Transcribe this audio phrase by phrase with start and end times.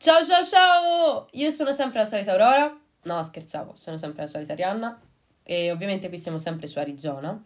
[0.00, 1.26] Ciao ciao ciao!
[1.32, 2.72] Io sono sempre la solita Aurora.
[3.02, 4.96] No, scherzavo, sono sempre la solita Arianna.
[5.42, 7.42] E ovviamente qui siamo sempre su Arizona.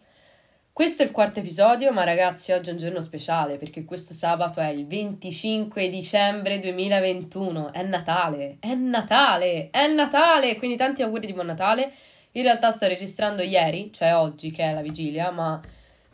[0.71, 4.59] Questo è il quarto episodio, ma ragazzi, oggi è un giorno speciale perché questo sabato
[4.59, 7.73] è il 25 dicembre 2021.
[7.73, 10.55] È Natale, è Natale, è Natale!
[10.57, 11.91] Quindi tanti auguri di buon Natale.
[12.33, 15.59] In realtà sto registrando ieri, cioè oggi che è la vigilia, ma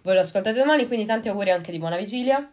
[0.04, 2.50] voi lo ascoltate domani, quindi tanti auguri anche di buona vigilia.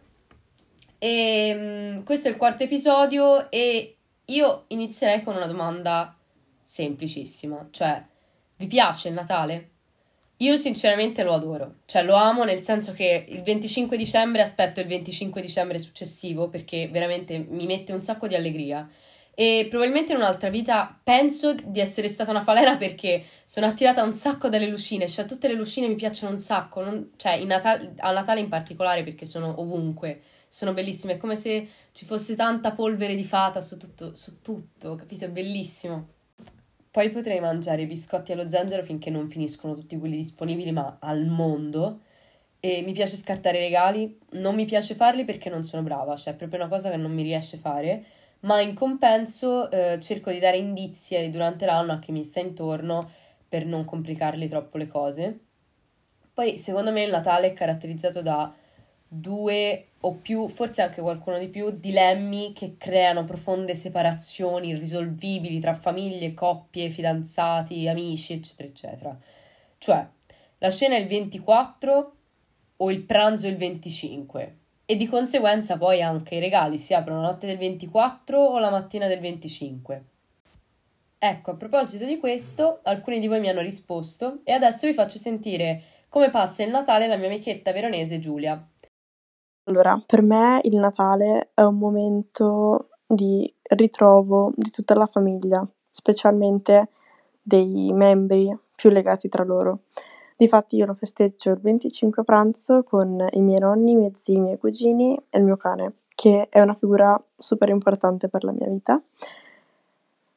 [0.99, 6.15] E um, questo è il quarto episodio e io inizierei con una domanda
[6.61, 8.01] semplicissima, cioè
[8.57, 9.69] vi piace il Natale?
[10.37, 14.87] Io sinceramente lo adoro, cioè lo amo nel senso che il 25 dicembre aspetto il
[14.87, 18.87] 25 dicembre successivo perché veramente mi mette un sacco di allegria
[19.33, 24.13] e probabilmente in un'altra vita penso di essere stata una falena perché sono attirata un
[24.13, 28.11] sacco dalle lucine, cioè tutte le lucine mi piacciono un sacco, non, cioè Natale, a
[28.11, 33.15] Natale in particolare perché sono ovunque, sono bellissime, è come se ci fosse tanta polvere
[33.15, 35.25] di fata su tutto, su tutto capito?
[35.25, 36.15] È bellissimo.
[36.89, 41.25] Poi potrei mangiare i biscotti allo zenzero finché non finiscono tutti quelli disponibili, ma al
[41.25, 42.01] mondo.
[42.59, 46.33] E mi piace scartare i regali, non mi piace farli perché non sono brava, cioè
[46.33, 48.05] è proprio una cosa che non mi riesce a fare,
[48.41, 53.09] ma in compenso eh, cerco di dare indizi durante l'anno a chi mi sta intorno
[53.47, 55.39] per non complicarli troppo le cose.
[56.33, 58.53] Poi secondo me il Natale è caratterizzato da
[59.07, 65.73] due o più, forse anche qualcuno di più, dilemmi che creano profonde separazioni irrisolvibili tra
[65.73, 69.17] famiglie, coppie, fidanzati, amici, eccetera, eccetera.
[69.77, 70.07] Cioè,
[70.59, 72.11] la scena è il 24
[72.77, 74.55] o il pranzo il 25
[74.85, 78.69] e di conseguenza poi anche i regali si aprono la notte del 24 o la
[78.69, 80.03] mattina del 25.
[81.19, 85.17] Ecco, a proposito di questo, alcuni di voi mi hanno risposto e adesso vi faccio
[85.17, 88.65] sentire come passa il Natale la mia amichetta veronese Giulia.
[89.67, 96.89] Allora, per me il Natale è un momento di ritrovo di tutta la famiglia, specialmente
[97.41, 99.79] dei membri più legati tra loro.
[100.37, 104.35] Difatti io lo festeggio il 25 a pranzo con i miei nonni, i miei zii,
[104.35, 108.53] i miei cugini e il mio cane, che è una figura super importante per la
[108.53, 109.01] mia vita.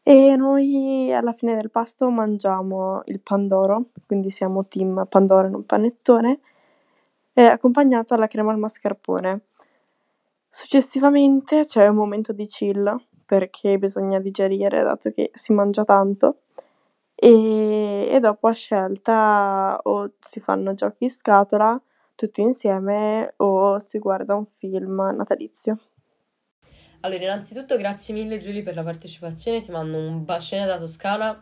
[0.03, 5.65] E noi alla fine del pasto mangiamo il pandoro, quindi siamo team pandoro e non
[5.65, 6.41] panettone,
[7.41, 9.41] è accompagnato alla crema al mascarpone.
[10.49, 16.41] Successivamente c'è un momento di chill perché bisogna digerire dato che si mangia tanto
[17.15, 21.81] e, e dopo a scelta o si fanno giochi in scatola
[22.15, 25.79] tutti insieme o si guarda un film natalizio.
[27.01, 31.41] Allora, innanzitutto grazie mille Giulia per la partecipazione, ti mando un bacione da Toscana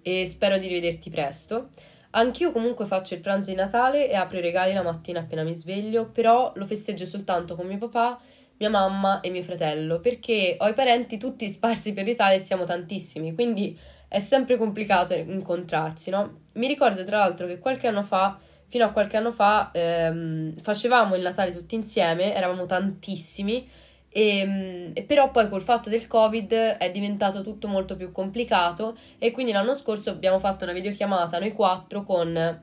[0.00, 1.68] e spero di rivederti presto.
[2.16, 5.54] Anch'io comunque faccio il pranzo di Natale e apro i regali la mattina appena mi
[5.54, 8.20] sveglio, però lo festeggio soltanto con mio papà,
[8.58, 12.64] mia mamma e mio fratello, perché ho i parenti tutti sparsi per l'Italia e siamo
[12.64, 13.76] tantissimi, quindi
[14.06, 16.42] è sempre complicato incontrarsi, no?
[16.52, 18.38] Mi ricordo tra l'altro che qualche anno fa,
[18.68, 23.68] fino a qualche anno fa, ehm, facevamo il Natale tutti insieme, eravamo tantissimi,
[24.16, 29.32] e, ehm, però poi col fatto del covid è diventato tutto molto più complicato e
[29.32, 32.62] quindi l'anno scorso abbiamo fatto una videochiamata noi quattro con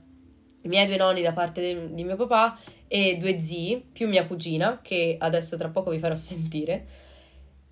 [0.62, 2.58] i miei due nonni da parte de, di mio papà
[2.88, 7.10] e due zii più mia cugina che adesso tra poco vi farò sentire.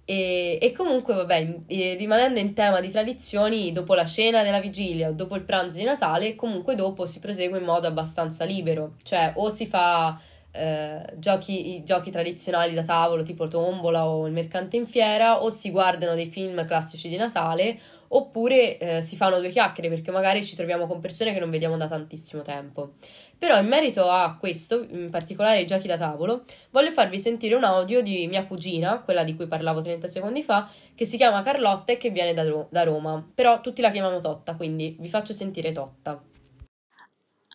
[0.04, 5.12] E, e comunque vabbè rimanendo in tema di tradizioni dopo la cena della vigilia o
[5.12, 8.96] dopo il pranzo di Natale comunque dopo si prosegue in modo abbastanza libero.
[9.04, 10.20] Cioè o si fa
[10.52, 15.50] eh, giochi, i giochi tradizionali da tavolo tipo tombola o il mercante in fiera o
[15.50, 17.80] si guardano dei film classici di Natale
[18.10, 21.78] oppure eh, si fanno due chiacchiere perché magari ci troviamo con persone che non vediamo
[21.78, 22.94] da tantissimo tempo.
[23.38, 27.64] Però in merito a questo, in particolare i giochi da tavolo, voglio farvi sentire un
[27.64, 31.94] audio di mia cugina, quella di cui parlavo 30 secondi fa, che si chiama Carlotta
[31.94, 33.26] e che viene da, Ro- da Roma.
[33.34, 36.22] Però tutti la chiamano Totta, quindi vi faccio sentire Totta.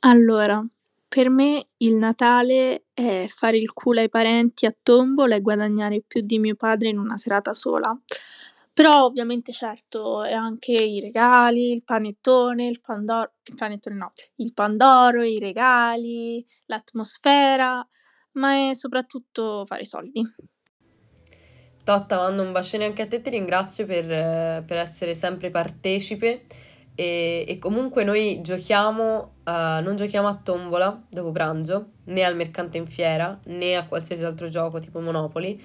[0.01, 0.65] Allora,
[1.15, 6.23] per me il Natale è fare il culo ai parenti a tombola e guadagnare più
[6.23, 7.97] di mio padre in una serata sola.
[8.73, 14.53] Però ovviamente certo è anche i regali, il panettone, il pandoro, il panettone no, il
[14.53, 17.87] pandoro, i regali, l'atmosfera,
[18.33, 20.21] ma è soprattutto fare soldi.
[21.85, 26.45] Totta, mando un bacione anche a te, ti ringrazio per, per essere sempre partecipe
[26.95, 32.79] e, e comunque noi giochiamo, uh, non giochiamo a tombola dopo pranzo, né al mercante
[32.79, 35.61] in fiera, né a qualsiasi altro gioco tipo Monopoli.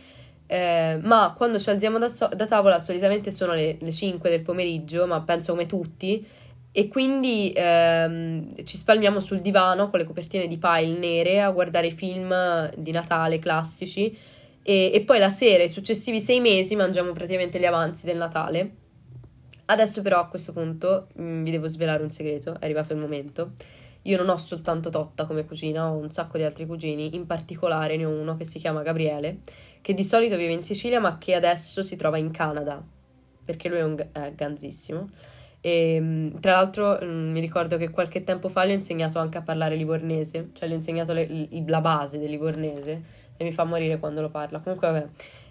[0.47, 4.41] Eh, ma quando ci alziamo da, so- da tavola solitamente sono le, le 5 del
[4.41, 6.25] pomeriggio, ma penso come tutti,
[6.71, 11.91] e quindi ehm, ci spalmiamo sul divano con le copertine di pile nere a guardare
[11.91, 12.33] film
[12.75, 14.15] di Natale classici
[14.63, 18.71] e, e poi la sera, i successivi sei mesi, mangiamo praticamente gli avanzi del Natale.
[19.71, 22.99] Adesso però a questo punto mh, mm, vi devo svelare un segreto, è arrivato il
[22.99, 23.51] momento.
[24.03, 27.95] Io non ho soltanto Totta come cugina, ho un sacco di altri cugini, in particolare
[27.95, 29.39] ne ho uno che si chiama Gabriele,
[29.81, 32.83] che di solito vive in Sicilia ma che adesso si trova in Canada,
[33.45, 35.09] perché lui è un è ganzissimo.
[35.61, 39.19] E, mm, tra l'altro mh, mm, mi ricordo che qualche tempo fa gli ho insegnato
[39.19, 43.03] anche a parlare livornese, cioè gli ho insegnato le, la base del livornese
[43.37, 44.59] e mi fa morire quando lo parla.
[44.59, 45.07] Comunque, vabbè.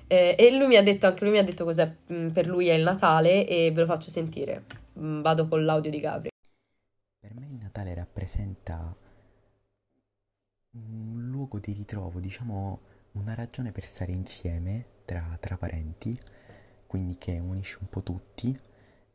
[0.08, 2.69] Eh, e lui mi ha detto, anche lui mi ha detto cos'è mm, per lui
[2.69, 4.64] è il Natale e ve lo faccio sentire.
[4.99, 6.31] Mm, vado con l'audio di Gabri.
[7.20, 8.96] Per me il Natale rappresenta
[10.70, 12.81] un luogo di ritrovo, diciamo
[13.12, 16.19] una ragione per stare insieme tra, tra parenti,
[16.87, 18.58] quindi che unisce un po' tutti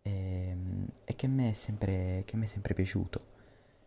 [0.01, 3.31] e, ehm, e che, mi è sempre, che mi è sempre piaciuto.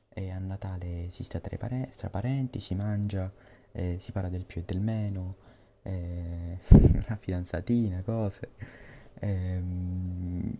[0.08, 3.30] E a Natale si sta tra, pare- tra parenti, si mangia,
[3.72, 5.36] eh, si parla del più e del meno,
[5.86, 6.58] eh,
[7.08, 8.50] la fidanzatina, cose,
[9.20, 10.56] ehm,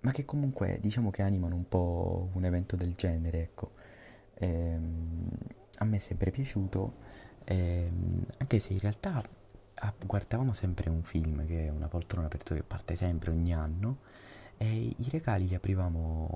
[0.00, 3.72] ma che comunque diciamo che animano un po' un evento del genere, ecco.
[4.34, 5.28] Ehm,
[5.78, 6.94] a me è sempre piaciuto,
[7.44, 9.22] ehm, anche se in realtà
[9.74, 13.52] ah, guardavamo sempre un film che è Una poltrona per due che parte sempre ogni
[13.52, 13.98] anno
[14.56, 16.30] e i regali li aprivamo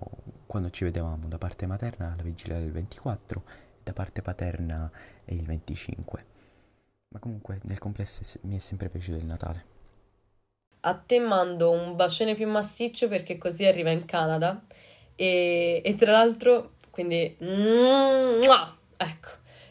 [0.47, 3.43] quando ci vedevamo da parte materna alla vigilia del 24
[3.83, 4.91] da parte paterna
[5.27, 6.38] il 25.
[7.11, 9.77] Ma comunque nel complesso mi è sempre piaciuto il Natale.
[10.81, 14.63] A te mando un bacione più massiccio perché così arriva in Canada
[15.15, 17.37] e, e tra l'altro, quindi...
[18.97, 19.29] Ecco,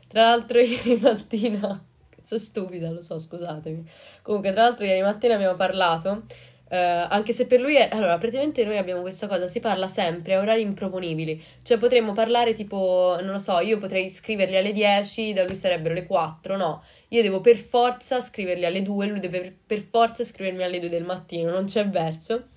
[0.07, 1.83] tra l'altro ieri mattina...
[2.19, 3.89] Sono stupida, lo so, scusatemi.
[4.21, 6.25] Comunque, tra l'altro ieri mattina abbiamo parlato
[6.69, 7.89] Uh, anche se per lui è.
[7.91, 11.41] Allora, praticamente noi abbiamo questa cosa, si parla sempre a orari improponibili.
[11.63, 15.93] Cioè, potremmo parlare tipo, non lo so, io potrei scriverli alle 10, da lui sarebbero
[15.93, 16.83] le 4, no.
[17.09, 21.05] Io devo per forza scriverli alle 2, lui deve per forza scrivermi alle 2 del
[21.05, 22.47] mattino, non c'è verso.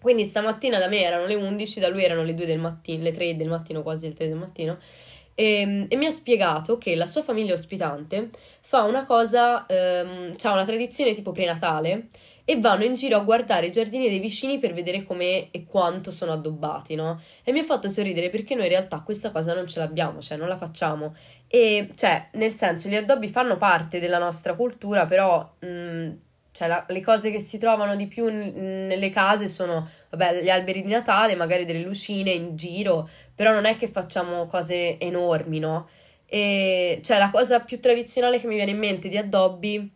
[0.00, 3.12] Quindi stamattina da me erano le 11, da lui erano le 2 del mattino, le
[3.12, 4.78] 3 del mattino, quasi le 3 del mattino.
[5.38, 8.30] E, ehm, e, mi ha spiegato che la sua famiglia ospitante
[8.60, 12.08] fa una cosa, um, ha una tradizione tipo prenatale
[12.44, 16.10] e vanno in giro a guardare i giardini dei vicini per vedere come e quanto
[16.10, 17.20] sono addobbati, no?
[17.44, 20.36] E mi ha fatto sorridere perché noi in realtà questa cosa non ce l'abbiamo, cioè
[20.36, 21.14] non la facciamo.
[21.46, 26.10] E cioè, nel senso, gli addobbi fanno parte della nostra cultura, però mh,
[26.52, 30.50] cioè, la, le cose che si trovano di più n- nelle case sono, vabbè, gli
[30.50, 35.58] alberi di Natale, magari delle lucine in giro, però non è che facciamo cose enormi,
[35.58, 35.88] no?
[36.26, 39.90] E cioè, la cosa più tradizionale che mi viene in mente di addobbi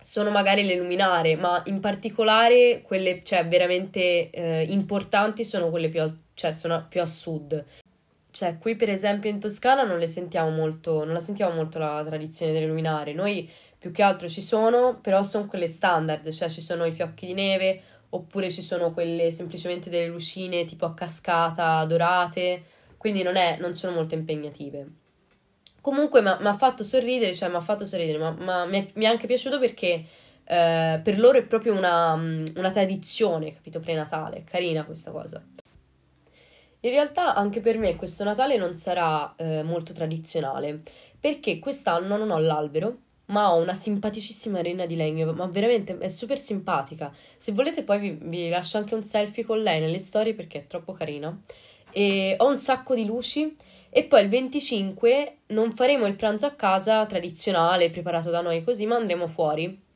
[0.00, 6.00] sono magari le luminare, ma in particolare quelle cioè, veramente eh, importanti sono quelle più,
[6.00, 7.64] al- cioè, sono più a sud.
[8.40, 12.02] Cioè, qui per esempio in Toscana non le sentiamo molto, non la sentiamo molto la
[12.02, 13.12] tradizione delle luminare.
[13.12, 13.46] Noi
[13.78, 17.34] più che altro ci sono, però sono quelle standard, cioè ci sono i fiocchi di
[17.34, 22.64] neve, oppure ci sono quelle semplicemente delle lucine tipo a cascata dorate,
[22.96, 24.86] quindi non, è, non sono molto impegnative.
[25.82, 29.58] Comunque mi ha fatto sorridere, cioè mi ha fatto sorridere, ma, mi, è, anche piaciuto
[29.58, 30.02] perché
[30.44, 34.44] eh, per loro è proprio una, una tradizione, capito, prenatale.
[34.44, 35.44] Carina questa cosa.
[36.82, 40.80] In realtà anche per me questo Natale non sarà eh, molto tradizionale,
[41.18, 42.96] perché quest'anno non ho l'albero,
[43.26, 47.12] ma ho una simpaticissima renna di legno, ma veramente è super simpatica.
[47.36, 50.66] Se volete poi vi, vi lascio anche un selfie con lei nelle storie perché è
[50.66, 51.38] troppo carina.
[51.92, 53.54] E ho un sacco di luci
[53.90, 58.86] e poi il 25 non faremo il pranzo a casa tradizionale, preparato da noi così,
[58.86, 59.88] ma andremo fuori.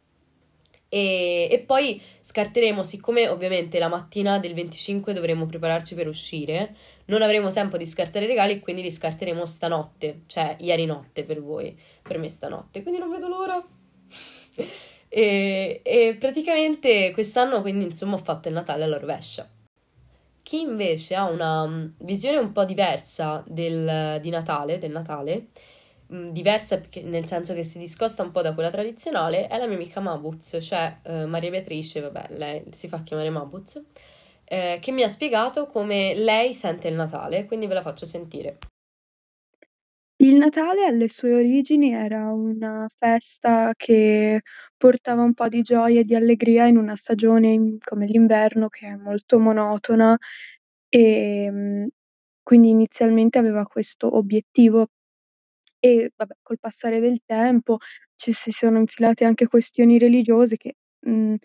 [0.94, 6.72] E, e, poi scarteremo, siccome ovviamente la mattina del 25 dovremo prepararci per uscire,
[7.06, 11.24] non avremo tempo di scartare i regali e quindi li scarteremo stanotte, cioè ieri notte
[11.24, 13.60] per voi, per me stanotte, quindi non vedo l'ora.
[15.08, 19.50] e, e praticamente quest'anno quindi insomma ho fatto il Natale alla rovescia.
[20.42, 25.48] Chi invece ha una mm, visione un po' diversa del, di Natale, del Natale,
[26.06, 30.00] diversa nel senso che si discosta un po' da quella tradizionale, è la mia amica
[30.00, 33.82] Mabuz, cioè eh, Maria Beatrice, vabbè, lei si fa chiamare Mabuz,
[34.44, 38.58] eh, che mi ha spiegato come lei sente il Natale, quindi ve la faccio sentire.
[40.16, 44.42] Il Natale alle sue origini era una festa che
[44.76, 48.96] portava un po' di gioia e di allegria in una stagione come l'inverno che è
[48.96, 50.16] molto monotona,
[50.88, 51.88] ehm,
[52.42, 54.88] quindi inizialmente aveva questo obiettivo
[55.84, 57.78] e vabbè col passare del tempo
[58.16, 60.76] ci si sono infilate anche questioni religiose che,
[61.06, 61.36] mhmm,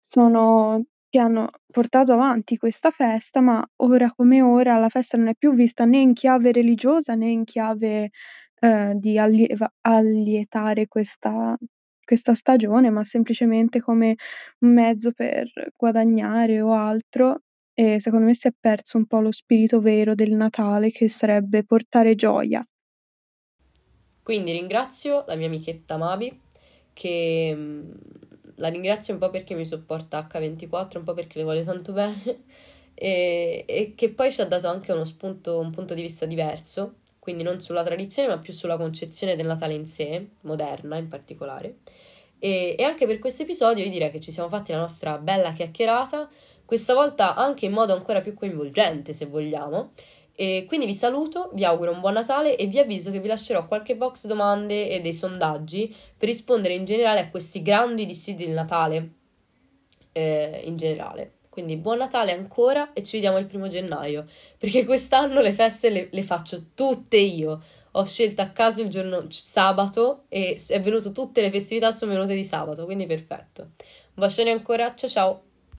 [0.00, 5.34] sono che hanno portato avanti questa festa, ma ora come ora la festa non è
[5.36, 8.10] più vista né in chiave religiosa né in chiave,
[8.60, 11.56] ehm, di allieva allietare questa
[12.04, 14.16] questa stagione, ma semplicemente come
[14.60, 17.42] un mezzo per guadagnare o altro.
[17.74, 21.64] E secondo me si è perso un po' lo spirito vero del Natale, che sarebbe
[21.64, 22.64] portare gioia.
[24.28, 26.38] Quindi ringrazio la mia amichetta Mabi,
[26.92, 27.90] che mm,
[28.56, 32.42] la ringrazio un po' perché mi sopporta H24, un po' perché le voglio tanto bene,
[32.92, 36.96] e, e che poi ci ha dato anche uno spunto, un punto di vista diverso,
[37.18, 41.76] quindi non sulla tradizione, ma più sulla concezione del Natale in sé, moderna in particolare.
[42.38, 45.52] E, e anche per questo episodio io direi che ci siamo fatti la nostra bella
[45.52, 46.28] chiacchierata,
[46.66, 49.92] questa volta anche in modo ancora più coinvolgente, se vogliamo.
[50.40, 53.66] E quindi vi saluto, vi auguro un buon Natale e vi avviso che vi lascerò
[53.66, 58.54] qualche box domande e dei sondaggi per rispondere in generale a questi grandi dissidi del
[58.54, 59.10] Natale
[60.12, 61.32] eh, in generale.
[61.48, 64.26] Quindi buon Natale ancora e ci vediamo il primo gennaio,
[64.56, 67.60] perché quest'anno le feste le, le faccio tutte io.
[67.92, 72.36] Ho scelto a caso il giorno sabato e è venuto tutte le festività sono venute
[72.36, 73.62] di sabato, quindi perfetto.
[73.62, 75.47] Un bacione ancora, ciao ciao!